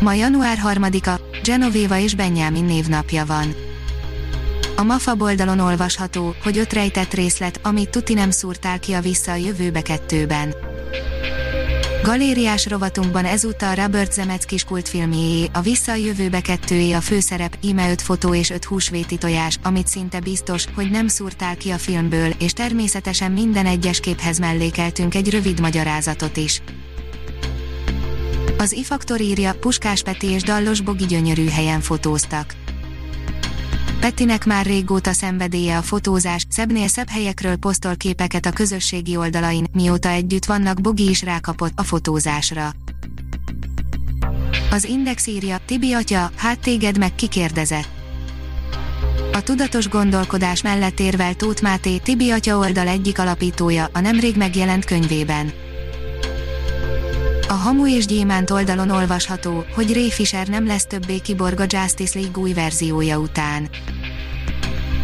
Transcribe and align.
Ma 0.00 0.12
január 0.12 0.58
3-a, 0.64 1.20
Genovéva 1.42 1.98
és 1.98 2.14
Benjamin 2.14 2.64
névnapja 2.64 3.24
van. 3.26 3.54
A 4.76 4.82
MAFA 4.82 5.14
oldalon 5.18 5.58
olvasható, 5.58 6.34
hogy 6.42 6.58
öt 6.58 6.72
rejtett 6.72 7.14
részlet, 7.14 7.60
amit 7.62 7.90
tuti 7.90 8.14
nem 8.14 8.30
szúrtál 8.30 8.78
ki 8.78 8.92
a 8.92 9.00
vissza 9.00 9.32
a 9.32 9.36
jövőbe 9.36 9.82
kettőben. 9.82 10.54
Galériás 12.02 12.66
rovatunkban 12.66 13.24
ezúttal 13.24 13.74
Robert 13.74 14.12
Zemeckis 14.12 14.64
kultfilmjéjé, 14.64 15.48
a 15.52 15.60
Vissza 15.60 15.92
a 15.92 15.94
jövőbe 15.94 16.40
kettőjé 16.40 16.92
a 16.92 17.00
főszerep, 17.00 17.56
íme 17.60 17.90
öt 17.90 18.02
fotó 18.02 18.34
és 18.34 18.50
öt 18.50 18.64
húsvéti 18.64 19.16
tojás, 19.16 19.58
amit 19.62 19.86
szinte 19.86 20.20
biztos, 20.20 20.64
hogy 20.74 20.90
nem 20.90 21.08
szúrtál 21.08 21.56
ki 21.56 21.70
a 21.70 21.78
filmből, 21.78 22.32
és 22.38 22.52
természetesen 22.52 23.32
minden 23.32 23.66
egyes 23.66 24.00
képhez 24.00 24.38
mellékeltünk 24.38 25.14
egy 25.14 25.30
rövid 25.30 25.60
magyarázatot 25.60 26.36
is. 26.36 26.62
Az 28.58 28.72
ifaktor 28.72 29.20
írja, 29.20 29.54
Puskás 29.54 30.02
Peti 30.02 30.26
és 30.26 30.42
Dallos 30.42 30.80
Bogi 30.80 31.06
gyönyörű 31.06 31.48
helyen 31.48 31.80
fotóztak. 31.80 32.54
Petinek 34.00 34.44
már 34.44 34.66
régóta 34.66 35.12
szenvedélye 35.12 35.76
a 35.76 35.82
fotózás, 35.82 36.46
szebbnél 36.48 36.88
szebb 36.88 37.08
helyekről 37.08 37.56
posztol 37.56 37.96
képeket 37.96 38.46
a 38.46 38.50
közösségi 38.52 39.16
oldalain, 39.16 39.66
mióta 39.72 40.08
együtt 40.08 40.44
vannak 40.44 40.80
Bogi 40.80 41.08
is 41.08 41.22
rákapott 41.22 41.72
a 41.74 41.82
fotózásra. 41.82 42.72
Az 44.70 44.84
Index 44.84 45.26
írja, 45.26 45.60
Tibi 45.66 45.92
atya, 45.92 46.30
hát 46.36 46.58
téged 46.58 46.98
meg 46.98 47.14
kikérdezett. 47.14 47.88
A 49.32 49.42
tudatos 49.42 49.88
gondolkodás 49.88 50.62
mellett 50.62 51.00
érvel 51.00 51.34
Tóth 51.34 51.62
Máté, 51.62 51.96
Tibi 51.96 52.30
atya 52.30 52.58
oldal 52.58 52.88
egyik 52.88 53.18
alapítója, 53.18 53.88
a 53.92 54.00
nemrég 54.00 54.36
megjelent 54.36 54.84
könyvében. 54.84 55.52
A 57.48 57.52
Hamu 57.52 57.88
és 57.88 58.06
Gyémánt 58.06 58.50
oldalon 58.50 58.90
olvasható, 58.90 59.64
hogy 59.74 59.92
Ray 59.92 60.10
Fisher 60.10 60.48
nem 60.48 60.66
lesz 60.66 60.86
többé 60.86 61.18
kiborg 61.18 61.60
a 61.60 61.66
Justice 61.68 62.18
League 62.18 62.42
új 62.42 62.52
verziója 62.52 63.18
után. 63.18 63.68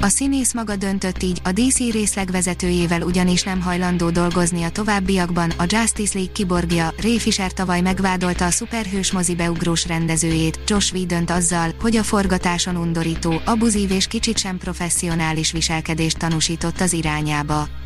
A 0.00 0.08
színész 0.08 0.54
maga 0.54 0.76
döntött 0.76 1.22
így, 1.22 1.40
a 1.44 1.52
DC 1.52 1.78
részleg 1.78 2.30
vezetőjével 2.30 3.02
ugyanis 3.02 3.42
nem 3.42 3.60
hajlandó 3.60 4.10
dolgozni 4.10 4.62
a 4.62 4.70
továbbiakban, 4.70 5.50
a 5.50 5.64
Justice 5.66 6.12
League 6.14 6.32
kiborgja, 6.32 6.94
Ray 7.02 7.18
Fisher 7.18 7.52
tavaly 7.52 7.80
megvádolta 7.80 8.44
a 8.44 8.50
szuperhős 8.50 9.12
mozi 9.12 9.34
beugrós 9.34 9.86
rendezőjét, 9.86 10.60
Josh 10.66 10.94
Whedont 10.94 11.30
azzal, 11.30 11.70
hogy 11.80 11.96
a 11.96 12.02
forgatáson 12.02 12.76
undorító, 12.76 13.40
abuzív 13.44 13.90
és 13.90 14.06
kicsit 14.06 14.38
sem 14.38 14.58
professzionális 14.58 15.52
viselkedést 15.52 16.18
tanúsított 16.18 16.80
az 16.80 16.92
irányába. 16.92 17.81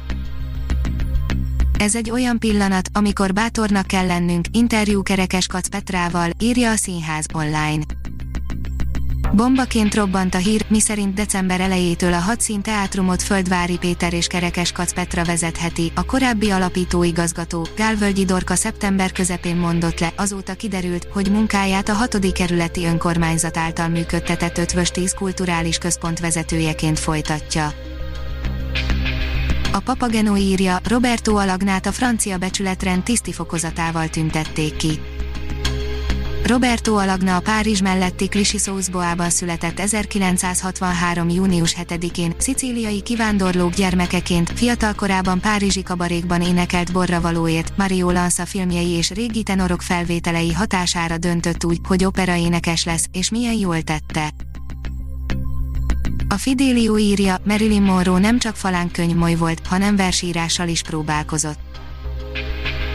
Ez 1.79 1.97
egy 1.97 2.11
olyan 2.11 2.39
pillanat, 2.39 2.89
amikor 2.93 3.33
bátornak 3.33 3.87
kell 3.87 4.07
lennünk, 4.07 4.47
interjú 4.53 5.03
Kerekes 5.03 5.47
Kac 5.47 5.69
Petrával, 5.69 6.31
írja 6.39 6.71
a 6.71 6.77
Színház 6.77 7.27
online. 7.33 7.83
Bombaként 9.33 9.95
robbant 9.95 10.35
a 10.35 10.39
hír, 10.39 10.65
miszerint 10.69 11.15
december 11.15 11.61
elejétől 11.61 12.13
a 12.13 12.19
hadszín 12.19 12.63
teátrumot 12.63 13.23
Földvári 13.23 13.79
Péter 13.79 14.13
és 14.13 14.27
Kerekes 14.27 14.73
Kac 14.73 14.93
Petra 14.93 15.25
vezetheti, 15.25 15.93
a 15.95 16.05
korábbi 16.05 16.51
alapítóigazgató, 16.51 17.67
Gálvölgyi 17.77 18.25
Dorka 18.25 18.55
szeptember 18.55 19.13
közepén 19.13 19.57
mondott 19.57 20.01
le, 20.01 20.13
azóta 20.17 20.55
kiderült, 20.55 21.09
hogy 21.13 21.31
munkáját 21.31 21.89
a 21.89 21.93
6. 21.93 22.33
kerületi 22.33 22.85
önkormányzat 22.85 23.57
által 23.57 23.89
működtetett 23.89 24.59
Ötvös 24.59 24.91
10 24.91 25.15
kulturális 25.15 25.79
központ 25.79 26.21
vezetőjeként 26.21 26.99
folytatja. 26.99 27.73
A 29.77 29.81
Papageno 29.81 30.37
írja, 30.37 30.79
Roberto 30.89 31.37
Alagnát 31.37 31.87
a 31.87 31.93
francia 31.93 32.39
becsületrend 32.39 33.03
tiszti 33.03 33.33
fokozatával 33.33 34.09
tüntették 34.09 34.77
ki. 34.77 35.01
Roberto 36.45 36.95
Alagna 36.95 37.37
a 37.37 37.41
Párizs 37.41 37.81
melletti 37.81 38.27
Clichy-sous-Boisban 38.27 39.31
született 39.31 39.81
1963. 39.81 41.29
június 41.29 41.77
7-én, 41.81 42.35
szicíliai 42.39 43.03
kivándorlók 43.03 43.75
gyermekeként, 43.75 44.51
fiatalkorában 44.51 45.41
párizsi 45.41 45.83
kabarékban 45.83 46.43
énekelt 46.43 46.93
borra 46.93 47.21
valóért, 47.21 47.77
Mario 47.77 48.11
Lanza 48.11 48.47
filmjei 48.47 48.91
és 48.91 49.11
régi 49.11 49.43
tenorok 49.43 49.83
felvételei 49.83 50.53
hatására 50.53 51.19
döntött 51.19 51.65
úgy, 51.65 51.79
hogy 51.89 52.05
operaénekes 52.05 52.85
lesz, 52.85 53.07
és 53.13 53.31
milyen 53.31 53.55
jól 53.55 53.83
tette. 53.83 54.33
A 56.29 56.35
Fidelio 56.35 56.99
írja, 56.99 57.37
Marilyn 57.45 57.83
Monroe 57.83 58.19
nem 58.19 58.39
csak 58.39 58.57
falán 58.57 58.91
könyvmoly 58.91 59.35
volt, 59.35 59.67
hanem 59.67 59.97
versírással 59.97 60.69
is 60.69 60.83
próbálkozott. 60.83 61.59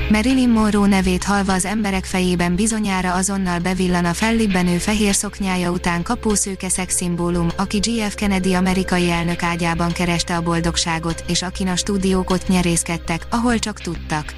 Marilyn 0.09 0.49
Monroe 0.49 0.87
nevét 0.87 1.23
halva 1.23 1.53
az 1.53 1.65
emberek 1.65 2.05
fejében 2.05 2.55
bizonyára 2.55 3.13
azonnal 3.13 3.59
bevillan 3.59 4.05
a 4.05 4.13
fellibbenő 4.13 4.77
fehér 4.77 5.13
szoknyája 5.13 5.71
után 5.71 6.03
kapószőke 6.03 6.69
szexszimbólum, 6.69 7.47
aki 7.57 7.77
GF 7.77 8.15
Kennedy 8.15 8.53
amerikai 8.53 9.09
elnök 9.09 9.43
ágyában 9.43 9.91
kereste 9.91 10.35
a 10.35 10.41
boldogságot, 10.41 11.23
és 11.27 11.41
akin 11.41 11.67
a 11.67 11.75
stúdiók 11.75 12.29
ott 12.29 12.47
nyerészkedtek, 12.47 13.27
ahol 13.29 13.59
csak 13.59 13.79
tudtak. 13.79 14.33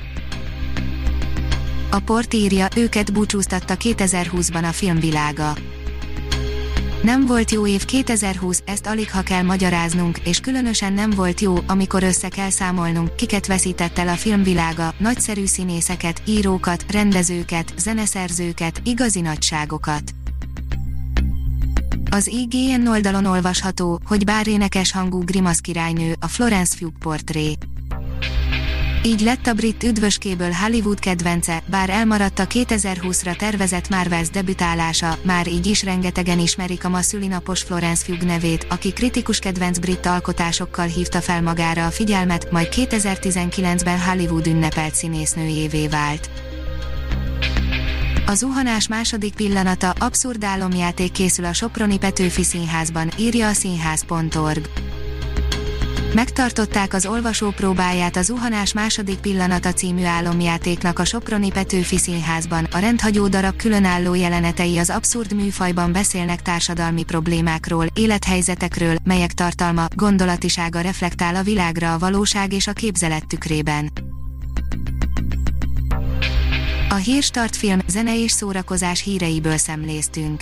A 1.92 2.00
port 2.00 2.34
írja, 2.34 2.68
őket 2.76 3.14
búcsúztatta 3.14 3.76
2020-ban 3.80 4.64
a 4.64 4.72
filmvilága. 4.72 5.54
Nem 7.04 7.26
volt 7.26 7.52
jó 7.52 7.68
év 7.68 7.86
2020, 7.86 8.62
ezt 8.66 8.88
alig 8.88 9.12
ha 9.12 9.22
kell 9.22 9.42
magyaráznunk, 9.42 10.18
és 10.18 10.40
különösen 10.40 10.94
nem 10.94 11.10
volt 11.10 11.40
jó, 11.40 11.56
amikor 11.68 12.04
össze 12.04 12.28
kell 12.28 12.50
számolnunk, 12.50 13.16
kiket 13.16 13.48
veszített 13.48 13.98
el 13.98 14.08
a 14.08 14.16
filmvilága, 14.16 14.94
nagyszerű 14.98 15.46
színészeket, 15.46 16.22
írókat, 16.26 16.86
rendezőket, 16.92 17.74
zeneszerzőket, 17.78 18.82
igazi 18.84 19.22
nagyságokat. 19.22 20.04
Az 22.10 22.28
IGN 22.28 22.88
oldalon 22.88 23.26
olvasható, 23.26 24.00
hogy 24.06 24.24
bár 24.24 24.48
énekes 24.48 24.92
hangú 24.92 25.24
Grimasz 25.24 25.60
királynő, 25.60 26.16
a 26.20 26.28
Florence 26.28 26.78
Pugh 26.80 26.98
portré. 27.00 27.58
Így 29.06 29.22
lett 29.22 29.48
a 29.48 29.54
brit 29.54 29.84
üdvöskéből 29.84 30.52
Hollywood 30.52 31.00
kedvence, 31.00 31.64
bár 31.66 31.90
elmaradt 31.90 32.40
a 32.40 32.48
2020-ra 32.48 33.36
tervezett 33.36 33.90
Marvels 33.90 34.30
debütálása, 34.30 35.18
már 35.22 35.48
így 35.48 35.66
is 35.66 35.84
rengetegen 35.84 36.40
ismerik 36.40 36.86
a 36.86 36.90
ma 36.90 37.02
szülinapos 37.02 37.62
Florence 37.62 38.06
Pugh 38.06 38.24
nevét, 38.24 38.66
aki 38.70 38.94
kritikus 38.94 39.40
kedvenc 39.40 39.78
brit 39.78 40.06
alkotásokkal 40.06 40.86
hívta 40.86 41.22
fel 41.22 41.42
magára 41.42 41.86
a 41.86 41.92
figyelmet, 41.92 42.52
majd 42.52 42.68
2019-ben 42.72 44.02
Hollywood 44.02 44.48
ünnepelt 44.48 44.96
színésznőjévé 44.96 45.88
vált. 45.88 46.30
A 48.26 48.34
zuhanás 48.34 48.88
második 48.88 49.34
pillanata 49.34 49.90
abszurd 49.90 50.44
álomjáték 50.44 51.12
készül 51.12 51.46
a 51.46 51.54
Soproni 51.54 51.98
Petőfi 51.98 52.44
Színházban, 52.44 53.10
írja 53.18 53.48
a 53.48 53.54
színház.org. 53.54 54.70
Megtartották 56.14 56.94
az 56.94 57.06
olvasó 57.06 57.50
próbáját 57.50 58.16
a 58.16 58.22
Zuhanás 58.22 58.74
második 58.74 59.18
pillanata 59.18 59.74
című 59.74 60.04
álomjátéknak 60.04 61.00
a 61.00 61.06
Soproni 61.06 61.52
Petőfi 61.52 61.98
Színházban. 61.98 62.68
A 62.72 62.78
rendhagyó 62.78 63.28
darab 63.28 63.56
különálló 63.56 64.14
jelenetei 64.14 64.78
az 64.78 64.90
abszurd 64.90 65.34
műfajban 65.34 65.92
beszélnek 65.92 66.42
társadalmi 66.42 67.04
problémákról, 67.04 67.86
élethelyzetekről, 67.94 68.96
melyek 69.04 69.32
tartalma, 69.32 69.86
gondolatisága 69.96 70.82
reflektál 70.82 71.36
a 71.36 71.44
világra 71.44 71.94
a 71.94 71.98
valóság 71.98 72.54
és 72.54 72.68
a 72.68 72.74
képzelet 72.74 73.28
tükrében. 73.28 73.92
A 76.90 76.96
Hírstart 76.96 77.56
film, 77.56 77.80
zene 77.88 78.22
és 78.22 78.32
szórakozás 78.32 79.02
híreiből 79.02 79.58
szemléztünk. 79.58 80.42